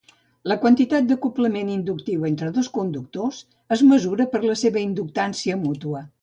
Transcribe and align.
La 0.51 0.55
quantitat 0.61 1.09
d'acoblament 1.09 1.69
inductiu 1.73 2.25
entre 2.29 2.49
dos 2.55 2.69
conductors 2.79 3.43
es 3.77 3.85
mesura 3.93 4.27
per 4.33 4.43
la 4.47 4.57
seva 4.63 4.83
inductància 4.87 5.61
mútua. 5.69 6.05